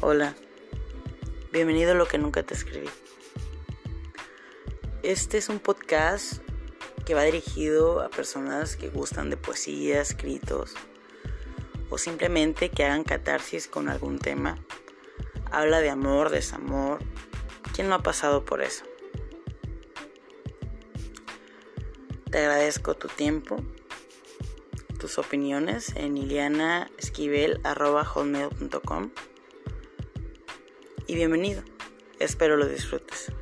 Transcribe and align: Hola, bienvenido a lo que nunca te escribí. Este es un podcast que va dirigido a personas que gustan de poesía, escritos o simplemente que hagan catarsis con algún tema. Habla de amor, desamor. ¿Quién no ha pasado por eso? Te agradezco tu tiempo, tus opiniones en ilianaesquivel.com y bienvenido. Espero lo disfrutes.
Hola, 0.00 0.34
bienvenido 1.52 1.92
a 1.92 1.94
lo 1.94 2.06
que 2.06 2.18
nunca 2.18 2.42
te 2.42 2.52
escribí. 2.52 2.90
Este 5.02 5.38
es 5.38 5.48
un 5.48 5.60
podcast 5.60 6.42
que 7.06 7.14
va 7.14 7.22
dirigido 7.22 8.02
a 8.02 8.10
personas 8.10 8.76
que 8.76 8.90
gustan 8.90 9.30
de 9.30 9.38
poesía, 9.38 10.02
escritos 10.02 10.74
o 11.90 11.96
simplemente 11.96 12.70
que 12.70 12.84
hagan 12.84 13.04
catarsis 13.04 13.68
con 13.68 13.88
algún 13.88 14.18
tema. 14.18 14.58
Habla 15.50 15.80
de 15.80 15.88
amor, 15.90 16.30
desamor. 16.30 16.98
¿Quién 17.74 17.88
no 17.88 17.94
ha 17.94 18.02
pasado 18.02 18.44
por 18.44 18.60
eso? 18.62 18.84
Te 22.30 22.38
agradezco 22.38 22.94
tu 22.94 23.08
tiempo, 23.08 23.56
tus 24.98 25.16
opiniones 25.18 25.96
en 25.96 26.18
ilianaesquivel.com 26.18 29.10
y 31.06 31.14
bienvenido. 31.14 31.62
Espero 32.18 32.56
lo 32.56 32.66
disfrutes. 32.66 33.32